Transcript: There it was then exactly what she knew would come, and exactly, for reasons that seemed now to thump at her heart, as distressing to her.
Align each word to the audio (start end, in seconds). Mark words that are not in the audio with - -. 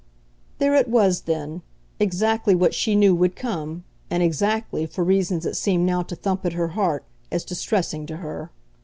There 0.57 0.73
it 0.73 0.87
was 0.87 1.21
then 1.29 1.61
exactly 1.99 2.55
what 2.55 2.73
she 2.73 2.95
knew 2.95 3.13
would 3.13 3.35
come, 3.35 3.83
and 4.09 4.23
exactly, 4.23 4.87
for 4.87 5.03
reasons 5.03 5.43
that 5.43 5.55
seemed 5.55 5.85
now 5.85 6.01
to 6.01 6.15
thump 6.15 6.43
at 6.43 6.53
her 6.53 6.69
heart, 6.69 7.03
as 7.31 7.45
distressing 7.45 8.07
to 8.07 8.17
her. 8.17 8.49